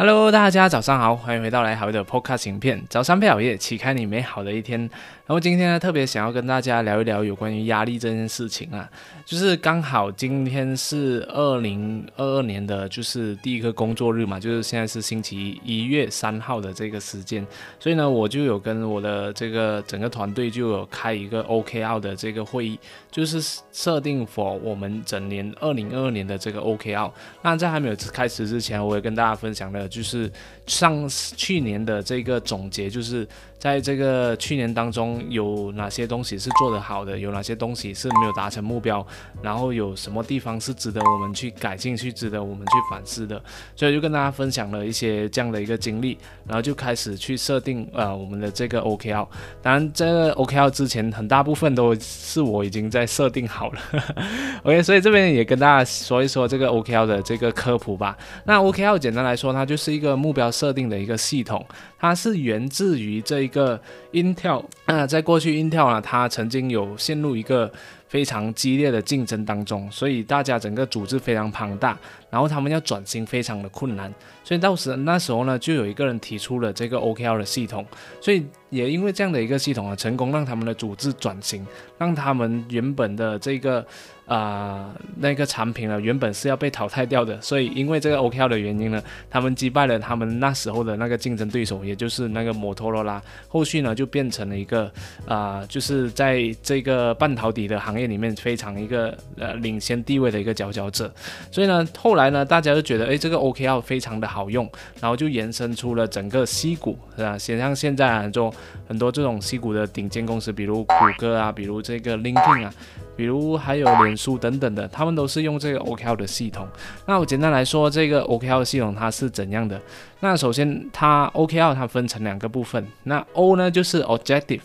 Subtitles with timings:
[0.00, 2.82] Hello，大家早上好，欢迎回到来好的 Podcast 影片。
[2.88, 4.80] 早上配好夜，启开你美好的一天。
[4.80, 8.88] 然后今天呢，特别想要跟大家聊一聊有关于压力这件事情啊，
[9.26, 17.46] 就是刚好今天是二零二二年的，就是第一个工作日嘛，就是现在是星期一月三号的这个时间，
[17.78, 22.78] 所以呢，我就有跟我的这个整个团队就有开一个 OKR 的这个会议，
[23.10, 27.10] 就是设定 for 我们整年二零二二年的这个 OKR。
[27.42, 30.30] 那在还没有开始之前，我也跟大家分享了，就是
[30.66, 33.26] 上去年的这个总结，就是
[33.60, 35.20] 在这个去年当中。
[35.28, 37.18] 有哪些东西是做得好的？
[37.18, 39.06] 有哪些东西是没有达成目标？
[39.42, 43.42] 然后有什么地方是值得我们去改进、去值得我们去反思的？
[43.76, 49.26] 所以就跟大家分享了一些这样的一个经历，然后就开始去设定呃我们的这个 OKR。
[49.60, 53.80] 当然，这个 OKR 之前很大部分都是我已经在设定好了。
[54.64, 58.16] OK，所以这边也跟大家说一说这个 OKR 的这个科普吧。
[58.44, 61.64] 那 OKR 简单来说，它就是一个目标设定的一个系统，
[61.98, 63.80] 它是源自于这一一个
[64.12, 65.04] Intel 啊。
[65.04, 67.70] 在过去，Intel 呢，它曾经有陷入一个
[68.06, 71.98] 非常激烈的竞争当中，所以大家整个组织非常庞大，
[72.30, 74.12] 然后他们要转型非常的困难，
[74.44, 77.84] 所以到时那时候呢，就有一个人提出了这个 OKR 的系统，
[78.20, 81.66] 所以也因为这样的一个系统啊，成功让他们的组织转型，
[81.98, 83.84] 让他们原本的这个。
[84.30, 93.20] 啊，那个产品呢，原本是要被淘汰掉的，所以因为这个 OKR 的原因呢，他们击败了他们那时候的那个竞争对手，也就是那个摩托罗拉。
[93.48, 94.88] 后续呢，就变成了一个
[95.26, 101.12] 啊，就是在这个半导体的行业里面非常一个呃领先地位的一个佼佼者。
[101.50, 107.36] 所以呢，后来来呢，大家就觉得，哎，这个 OKR 非常的好用，然后就延伸出了整个 C 股，是吧？
[107.36, 108.54] 像像现在很多
[108.86, 112.72] 很多这种 C 股的顶尖公司，比如谷歌啊，比如这个 LinkedIn 啊。
[113.16, 116.66] 比如还有脸书等等的，他们都是用这个 OKR 的系统。
[117.04, 119.78] 那我简单来说，这个 OKR 系统它是怎样的？
[120.20, 122.82] 那首先，它 OKR 它分成两个部分。
[123.02, 124.60] 那 O 呢，就是 Objective，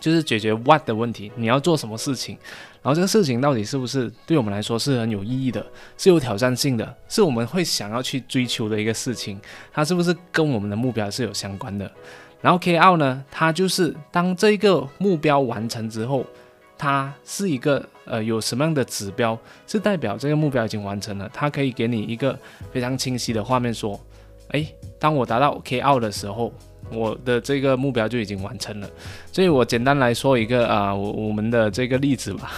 [0.00, 2.36] 就是解决 What 的问题，你要做什么事情，
[2.82, 5.64] 然后这个事情到底是不是对我们来说是很有意义的，
[5.96, 9.40] 是有挑战性的，是我们会想要去追求的一个事情，
[9.72, 11.90] 它是不是跟我们的目标是有相关的？
[12.40, 16.24] 然后 KL 呢，它就是当这个目标完成之后。
[16.78, 21.26] 它是一个呃，有什么样的指标是代表这个目标已经完成了？
[21.32, 22.38] 它可以给你一个
[22.70, 23.98] 非常清晰的画面，说，
[24.50, 24.62] 哎，
[24.98, 26.52] 当我达到 K 二的时候，
[26.92, 28.88] 我的这个目标就已经完成了。
[29.32, 32.52] 所以我简单来说一个啊，我我们的这个例子吧。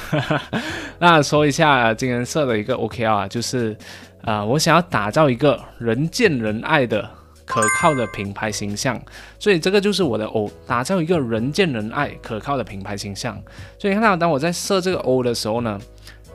[0.98, 3.76] 那说一下今天设的一个 OKR 啊，就是
[4.22, 7.10] 啊，我想要打造一个人见人爱的。
[7.50, 9.00] 可靠的品牌形象，
[9.38, 13.42] 所以这个就是我的 O，打造一个人见人爱、可靠的品牌形象。
[13.78, 15.80] 所以看到当我在设这个 O 的时候呢，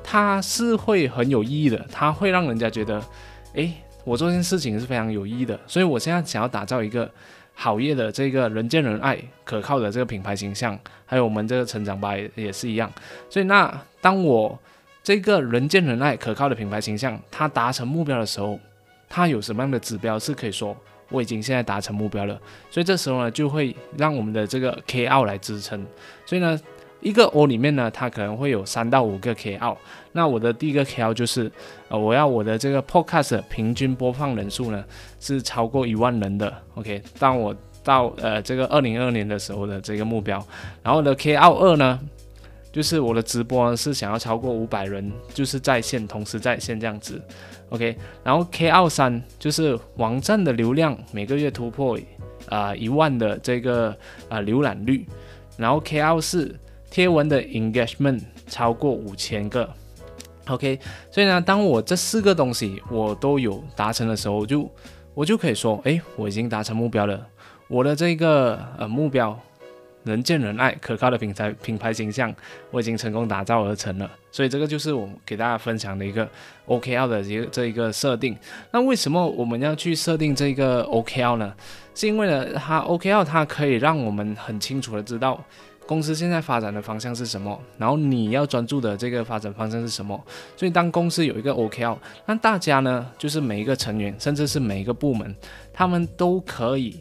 [0.03, 2.99] 它是会很有意义的，它会让人家觉得，
[3.53, 3.71] 诶，
[4.03, 5.59] 我做这件事情是非常有意义的。
[5.67, 7.09] 所以我现在想要打造一个
[7.53, 12.91] 好业的这个人见人爱、可靠的这个品牌形象，还有我们这个成长吧也是一样。
[13.29, 14.57] 所以那当我
[15.03, 18.59] 这个人见人爱、可靠的品牌形象它达成目标的时候，
[19.09, 20.75] 它有什么样的指标是可以说？
[21.09, 22.39] 我已经现在达成目标了，
[22.71, 25.85] 所以这时候呢，就会让我们的这个 K R 来支撑。
[26.25, 26.59] 所以呢，
[27.03, 29.77] 一个 O 里面呢，它可能会有三到五个 K R。
[30.11, 31.51] 那我的第一个 K R 就是，
[31.89, 34.83] 呃，我要我的这个 Podcast 平均播放人数呢
[35.19, 36.53] 是超过一万人的。
[36.75, 40.43] OK，当我到呃这个二零二二年的时候的这个目标。
[40.81, 41.99] 然后的 K R 二呢，
[42.71, 47.21] 就是我的直播是想要超过五百人，就是在线同时在线这样子。
[47.69, 51.97] OK，然后 K 二三就是网站的流量每个月突破
[52.47, 53.97] 啊一万的这个
[54.29, 55.03] 啊浏览率，
[55.57, 56.55] 然后 K 二四
[56.93, 59.67] 贴文的 engagement 超过五千个
[60.45, 64.71] ，OK，所以呢，当我这四个东西我都有达成的时候，就
[65.15, 67.25] 我就可以说，哎，我已经达成目标了，
[67.67, 69.35] 我的这个呃目标。
[70.05, 72.35] 人见人爱、可靠的品牌品牌形象，
[72.71, 74.11] 我已经成功打造而成了。
[74.33, 76.29] 所以这个就是我给大家分享的一个
[76.67, 78.37] OKR 的一个这一个设定。
[78.71, 81.53] 那为什么我们要去设定这个 OKR 呢？
[81.95, 85.41] 是因为呢，它 OKR 它可以让我们很清楚的知道
[85.85, 90.19] 公司现在发展的方向是什么，然后你要专注的这个发展方向是什么。
[90.55, 95.35] 所以当公司有一个 OKR，那大家呢，就是每一个成员，甚至是每一个部门，
[95.71, 96.99] 他们都可以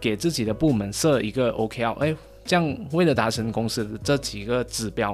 [0.00, 1.92] 给自己的部门设一个 OKR。
[1.98, 2.16] 哎。
[2.48, 5.12] 这样，为了达成公司的这几个指标，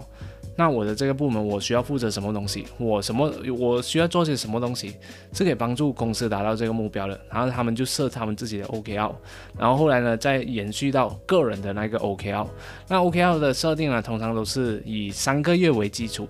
[0.54, 2.66] 那我的这个部门我需要负责什么东西？
[2.78, 4.94] 我什么我需要做些什么东西，
[5.32, 7.18] 是可以帮助公司达到这个目标的。
[7.30, 9.12] 然后他们就设他们自己的 OKR，
[9.58, 12.46] 然后后来呢，再延续到个人的那个 OKR。
[12.88, 16.28] 那 OKR 的设定呢，通常都是以三个月为基础，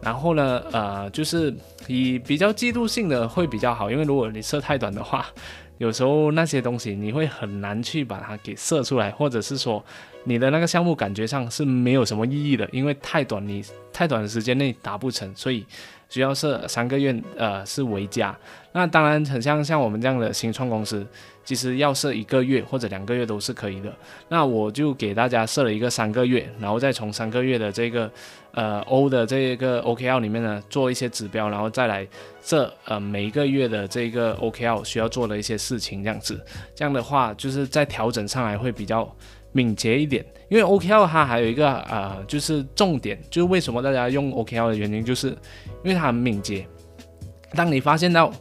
[0.00, 1.54] 然后呢，呃，就是
[1.86, 5.26] 以比较季度性的会比较好，因为如果你设太短的话。
[5.78, 9.80] 有时候那些东西你会很难去把它给设出来，或者是说
[10.28, 15.64] 你的那个项目感觉上是没有什么意义的，因为太短，你太短的时间内达不成，所以
[16.08, 18.36] 需要设三个月，呃，是为佳。
[18.72, 21.06] 那当然很像像我们这样的新创公司。
[21.48, 23.90] 其实要设一个月或者两个月都是可以的。
[24.28, 28.10] 那我就给大家设了一个三个月，然后再从三个月的这个
[28.52, 32.06] 呃 O 的这个 OKL 里面呢做一些指标，然后再来
[32.42, 36.38] 设呃每一个月的这个 OKL 需要做的一些事情，这样子。
[36.74, 39.10] 这样的话就是在调整上来会比较
[39.52, 40.24] 敏捷一点。
[40.48, 45.28] 因为 OKL 它还有一个呃就是重点，就是为什么大家用 OKL 的原因，就是
[45.84, 46.66] 因为它很敏捷。
[47.52, 48.32] 当你发现到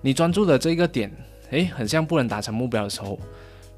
[0.00, 1.10] 你专注的这个点。
[1.50, 3.16] 诶，很像不能达成目标的时候，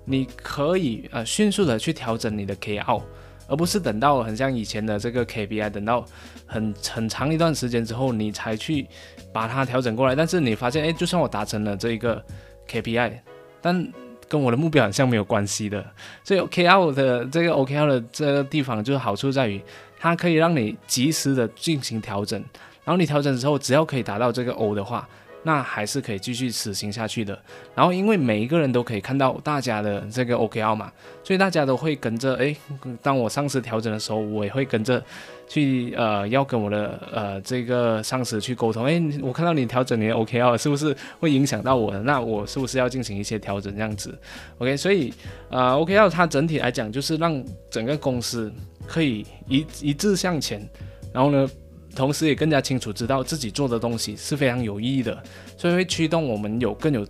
[0.07, 3.03] 你可以呃迅速的去调整你的 K O，
[3.47, 6.03] 而不是等到很像以前的这个 K P I，等到
[6.47, 8.87] 很很长一段时间之后你才去
[9.35, 10.17] 把它调整过来。
[10.17, 12.25] 但是你发现，诶，就算我达成了这一个
[12.67, 13.23] K P I，
[13.61, 13.93] 但
[14.29, 15.85] 跟我的目标好像没有关系的。
[16.23, 19.61] 所以 OKO 的这个 O K L 的这个地方就是好处在于，
[19.99, 22.39] 它可以让你及时的进行调整，
[22.85, 25.09] 然后你调整之后，只要可以达到这个 O 的话。
[25.45, 27.41] 那还是可以继续实行下去的。
[27.73, 30.93] 然后，因为每一个人都可以看到大家的这个 OKR 嘛，
[31.23, 32.35] 所以大家都会跟着。
[32.35, 32.55] 诶，
[33.01, 35.03] 当我上次调整的时候，我也会跟着
[35.49, 38.85] 去呃，要跟我的呃这个上司去沟通。
[38.85, 42.01] 诶，我看到你调整你的 OKR，是不是会影响到我的？
[42.03, 43.75] 那我是不是要进行一些调整？
[43.75, 44.17] 这样子
[44.59, 44.77] ，OK。
[44.77, 45.13] 所以
[45.49, 48.53] 呃，OKR 它整体来讲就是让整个公司
[48.87, 50.65] 可以一一致向前。
[51.13, 51.51] 然后呢？
[51.97, 55.21] 同时也更加清楚知道自己做的东西是非常有意义的，
[55.57, 57.05] 所以会驱动我们有更有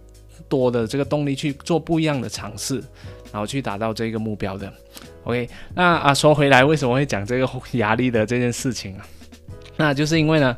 [0.49, 2.83] 多的这个动力去做不一样的尝试，
[3.33, 4.73] 然后去达到这个目标的。
[5.25, 7.49] OK，那啊说回来，为什么会讲这个
[7.79, 9.07] 压力的这件事情啊？
[9.77, 10.57] 那就是因为呢，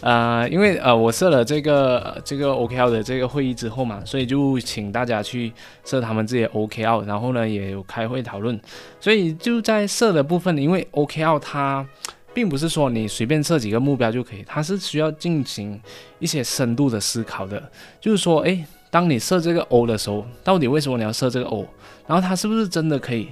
[0.00, 5.52] 呃，因为呃我设了这个这个 OKL 的这个会议之后嘛，所以就请大家去
[5.84, 8.58] 设他们自己的 OKL，然后呢也有开会讨论，
[9.00, 11.86] 所以就在设的部分，因为 OKL 它。
[12.34, 15.78] 并不是说你随便设几个目标就可以，它是需要进行
[16.18, 17.62] 一些深度的思考的。
[18.00, 21.66] 就是说，诶，当你设这个 O 的时候，到底为什么你要设这个 O？
[22.06, 23.28] 然后它是不是真的可以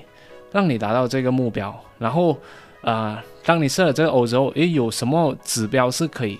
[0.51, 1.79] 让你达到这个目标？
[1.99, 2.37] 然后，
[2.81, 6.39] 呃，当你设了这个 O 之后，诶，有什么指标是可以，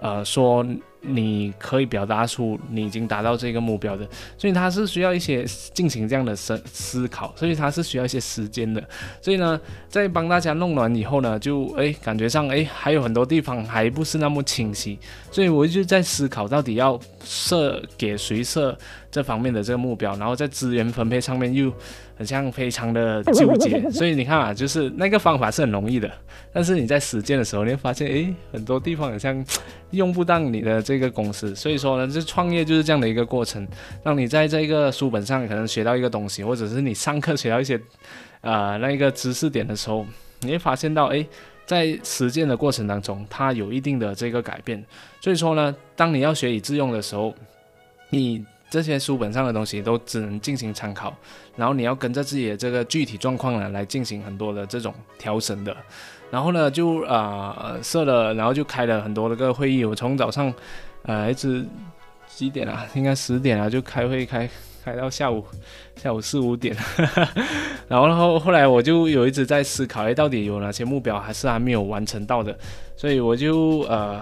[0.00, 0.66] 呃，说。
[1.06, 4.06] 你可以表达出你已经达到这个目标的，
[4.36, 8.82] 所以它是需要一些进行这样的思思考，所以它是需要一些时间的。
[9.20, 14.98] 所以呢，在帮大家弄完以后呢，就哎感觉上哎还有很多地方还不是那么清晰，
[15.30, 18.76] 所以我一直在思考到底要设给谁设
[19.16, 21.72] 这方面的这个目标，然后在资源分配上面又。
[22.18, 26.10] 很像非常的纠结，所以你看啊，就是那个方法是很容易的，
[26.50, 29.44] 但是你在实践的时候，你会发现，诶，很多地方好像
[29.90, 31.54] 用不到你的这个公司。
[31.54, 33.68] 所以说呢，这创业就是这样的一个过程，
[34.02, 37.78] 让你在这个书本上可能学到一个东西，或者是你上课学到一些
[38.40, 40.06] 呃那个知识点的时候，
[40.40, 41.26] 你会发现到，诶，
[41.66, 44.82] 在实践的过程当中，它有一定的这个改变。
[45.20, 47.34] 所以说呢，当你要学以致用的时候，
[48.08, 48.42] 你。
[48.68, 51.14] 这些书本上的东西都只能进行参考，
[51.54, 55.76] 然后你要跟着自己的这个具体状况呢来进行很多的这种调整的。
[56.30, 59.84] 然后呢，就啊设了，然后就开了很多的个会议。
[59.84, 60.52] 我从早上
[61.02, 61.64] 呃一直
[62.26, 62.84] 几点啊？
[62.94, 64.50] 应该十点啊，就开会开
[64.84, 65.44] 开到下午
[65.94, 66.76] 下午四五点。
[67.86, 72.58] 然后然后后来我就有一直在思考，哎，到底有哪些目标还是还没有完成到的？
[72.96, 74.20] 所以我就呃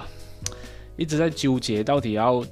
[0.97, 2.45] 一直在纠结，到底要。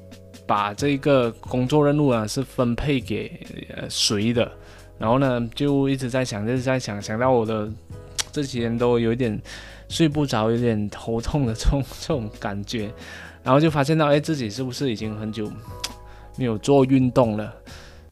[0.52, 3.40] 把这个工作任务啊是分配给
[3.74, 4.52] 呃谁的，
[4.98, 7.66] 然后呢就一直在想，一直在想，想到我的
[8.30, 9.40] 这几天都有点
[9.88, 12.90] 睡不着，有点头痛的这种这种感觉，
[13.42, 15.50] 然后就发现到，哎，自己是不是已经很久
[16.36, 17.50] 没有做运动了？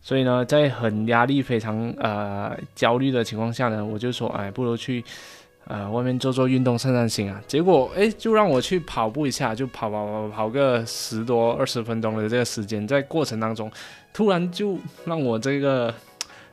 [0.00, 5.04] 所以呢，在很压力、非常呃焦虑的情况下呢，我就说，哎，不如去。
[5.70, 13.70] 呃，外面做做运动、散散心啊，结果哎，就让我去跑步一下，就跑跑跑跑个十多二十分钟的这个时间，在过程当中，
[14.12, 15.94] 突然就让我这个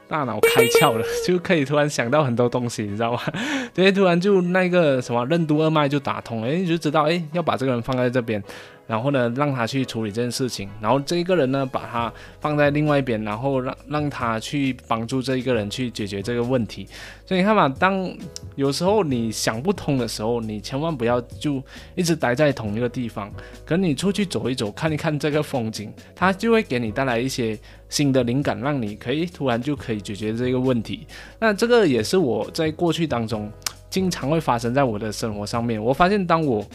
[0.07, 3.19] 大脑开窍了，就可以突然想到很多东西，你知道吗？
[3.73, 8.39] 对，突然就那个什么任督二脉就打通了，哎，就知道哎，要把这个人放在这边。
[8.87, 16.87] 然后呢，让他去处理这件事情，然后这一个人呢，把他放在另外一边，然后让让他去帮助这一个人去解决这个问题。
[17.25, 18.09] 所以你看嘛，当
[18.55, 21.61] 有时候你想不通的时候，你千万不要就
[21.95, 23.29] 一直待在同一个地方，
[23.65, 31.05] 可你出去走一走，看一看这个风景，它就会给你带来一些新的灵感，让你可以突然就可以解决这个问题。
[31.39, 33.51] 那这个也是我在过去当中
[33.89, 35.83] 经常会发生在我的生活上面。
[35.83, 36.65] 我发现当我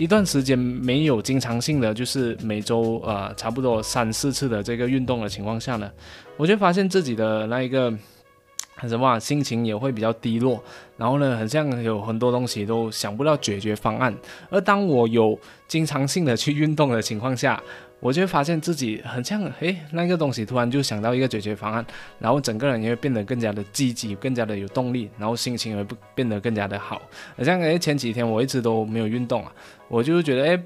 [0.00, 5.90] 一段时间没有经常性的，就是每周呃差不多三四次的这个运动的情况下呢，
[6.38, 7.92] 我就发现自己的那一个
[8.88, 10.58] 什么心情也会比较低落，
[10.96, 14.16] 然后呢，很像有很多东西都想不到解决方案。
[14.48, 15.38] 而当我有
[15.68, 17.62] 经常性的去运动的情况下，
[18.00, 21.84] 我就会发现自己很像，诶，那个东西突然就想到一个解决方案，
[22.18, 27.00] 然后整个人也会变得更加的积极，更加的有动力，然后心情也会变得更加的好。
[27.36, 29.52] 好像诶，前几天我一直都没有运动啊，
[29.86, 30.62] 我就觉得诶，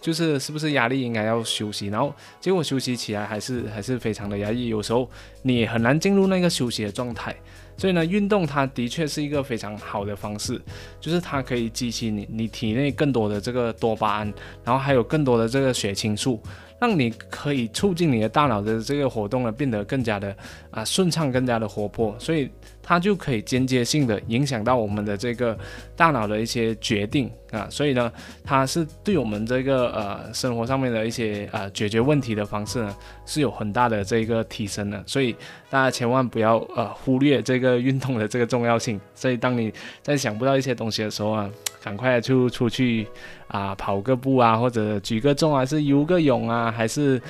[0.00, 5.10] 就是是不是压力应该要休息，然后结果休息起来还是还是非常的压抑，有时候
[5.42, 7.36] 你很难进入那个休息的状态。
[7.76, 10.60] 所以呢，运动它的确是一个非常好的方式，
[11.00, 16.42] 就是它可以激起你你体内更多的这个多巴胺，然后还有更多的这个血清素。
[16.80, 20.34] 让你可以促进你的大脑的这个活动呢，变得更加的
[20.70, 22.50] 啊顺畅，更加的活泼，所以
[22.82, 25.58] 它就可以间接性的影响到我们的这个
[25.96, 28.12] 大脑的一些决定啊，所以呢，
[28.44, 35.34] 它是对我们这个呃生活上面的一些呃解决问题的方式呢，是有很大的这个提升的，所以
[35.70, 39.00] 大家千万不要呃忽略这个运动的这个重要性。
[39.14, 39.72] 所以当你
[40.02, 41.50] 在想不到一些东西的时候啊。
[41.80, 43.06] 赶快就出去
[43.46, 47.22] 啊，跑个步啊，或者举个重，啊是游个泳啊，还是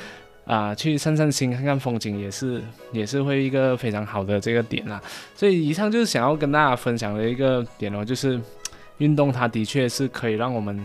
[0.47, 5.00] 啊去散散心、看看风景，也是也是会一个非常好的这个点啦。
[5.37, 8.40] 所以以上就是想要跟大家分享的一个点哦，就是
[8.97, 10.76] 运动它的确是可以让我们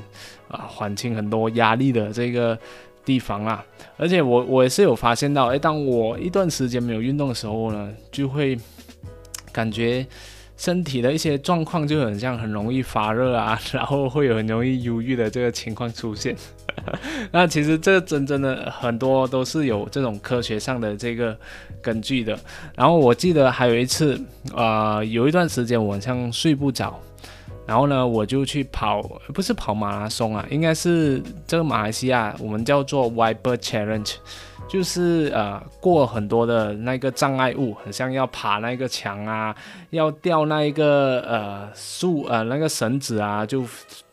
[0.49, 2.59] 啊缓清很多压力的这个
[3.05, 3.63] 地方啦。
[3.97, 8.57] 而且我我也是有发现到，诶，当我一段时间没有运动的时候呢，就会
[9.51, 10.05] 感觉。
[10.55, 16.33] 身体的一些状况就很像很容易发热啊， 然后会有很容易忧郁的这个情况出现。
[17.33, 21.35] 那其实这真正的很多都是有这种科学上的这个
[21.81, 22.37] 根据的。
[22.75, 24.17] 然后我记得还有一次，
[24.55, 26.97] 呃，有一段时间晚上睡不着，
[27.65, 29.01] 然后呢我就去跑，
[29.33, 34.15] 不是跑马拉松啊，应该是这个马来西亚我们叫做 Viper Challenge，。
[34.65, 39.53] 就是呃过很多的那个障碍物，很像要爬那个墙啊，
[39.91, 43.63] 要吊那一个呃树呃那个绳子啊，就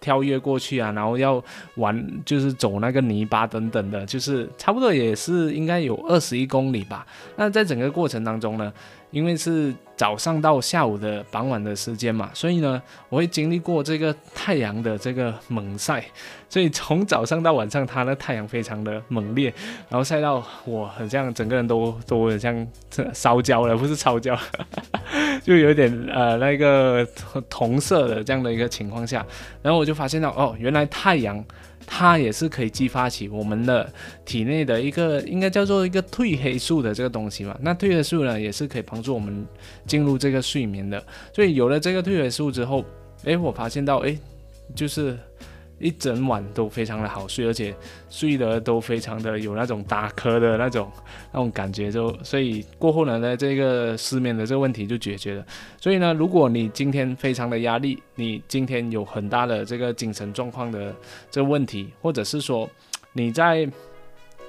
[0.01, 1.43] 跳跃过去啊，然后要
[1.77, 7.07] 玩就是走那个泥巴等等的，就是差不多也是应该有二十一公里吧。
[7.37, 8.73] 那在整个过程当中呢？
[9.11, 16.05] 因为是早上到下午的傍晚的时间嘛，所以呢，我会经历过这个太阳的这个猛晒，
[16.49, 19.53] 所以从早上到晚上，它的太阳非常的猛烈，
[19.89, 22.65] 然后晒到我很像整个人都都很像
[23.13, 24.39] 烧焦了，不是烧焦，
[25.43, 27.05] 就有点呃那个
[27.49, 29.27] 同色的这样的一个情况下，
[29.61, 31.45] 然后我就就发现到哦，原来太阳。
[31.93, 33.93] 它也是可以激发起我们的
[34.25, 37.59] 体内的一个应该叫做一个褪黑素的这个东西嘛。
[37.63, 39.45] 那褪黑素呢，也是可以帮助我们
[39.87, 41.03] 进入这个睡眠的。
[41.35, 42.85] 所以有了这个褪黑素之后，
[43.25, 44.17] 诶，我发现到，诶，
[44.73, 45.19] 就是。
[45.81, 47.75] 一整晚都非常的好睡，而且
[48.11, 50.91] 睡得都非常的有那种打瞌的那种
[51.33, 55.45] 那种感觉，就所以过后呢，呢这个失眠的这个问题就解决了。
[55.81, 60.95] 所以呢，如果你今天非常的压力，你今天有很大的这个精神状况的
[61.31, 62.69] 这个问题，或者是说
[63.15, 63.67] 你在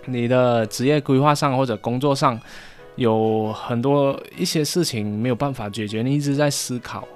[0.06, 2.38] 你的职业规划上或者工作上
[2.98, 7.08] 有很多一些事情没有办法解决，你一直在思考。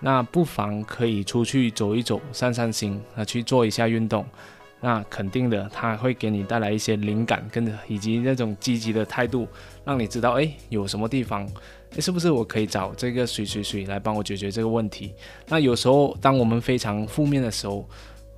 [0.00, 4.24] 那不妨可以出去走一走，散散心，啊，去做一下运动。
[4.80, 9.48] 那肯定的，它会给你带来一些灵感，跟以及那种积极的态度，
[9.84, 11.44] 让你知道，哎，有什么地方，
[11.96, 15.12] 诶，是不是我可以找这个谁谁谁来帮我解决这个问题？
[15.48, 17.84] 那有时候，当我们非常负面的时候，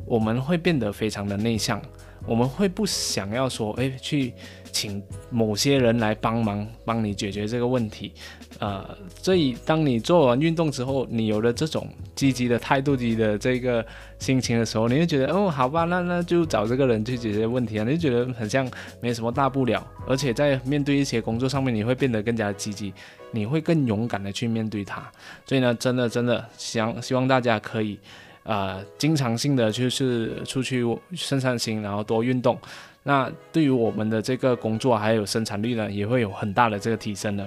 [0.04, 1.80] 我们会变得非常的内向。
[2.26, 4.35] 我们会不想要说，哎，去
[4.71, 8.12] 请某些人来帮忙，帮你解决这个问题，
[8.59, 8.87] 呃，
[9.23, 13.85] 所以当你做完运动之后，你有了这种积极的态度、积极的这个
[14.19, 22.92] 心情的时候，你就觉得，哦，好吧，那那就找这个人去解决问题啊，你就觉得很像没什么大不了，而且在面对一些工作上面，你会变得更加积极，
[23.33, 25.11] 你会更勇敢的去面对它。
[25.47, 27.99] 所以呢，真的真的想希望大家可以。
[28.42, 32.59] 呃，经常性的就是出去散散心，然后多运动，
[33.02, 37.47] 那对于我们的这个工作还有生产率呢，也会有很大的这个提升的。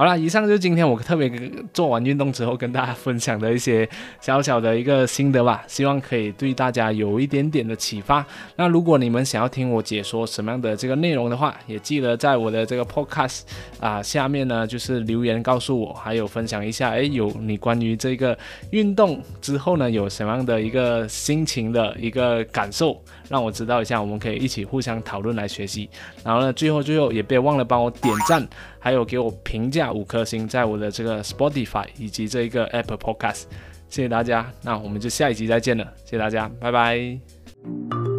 [0.00, 1.30] 好了，以上就是今天我特别
[1.74, 3.86] 做完运动之后跟大家分享的一些
[4.18, 8.24] 小小的一个心得吧，希望可以对大家有一点点的启发。
[8.56, 13.42] 那如果你们想要听我解说什么样的这个内容的话，也记得在我的这个 podcast
[13.78, 18.34] 啊下面呢，就是留言告诉我，还有分享一下，哎，有你关于这个
[18.70, 25.90] 运动之后呢，有什么样的一个心情的一个感受，让我知道一下，我们可以一起互相讨论来学习。
[26.24, 28.48] 然后呢，最后最后也别忘了帮我点赞。
[28.80, 33.42] 还有给我评价五颗星，在我的这个 Spotify 以及这一个 Apple Podcast，
[33.88, 38.09] 谢谢大家，那我们就下一集再见了，谢谢大家，拜拜。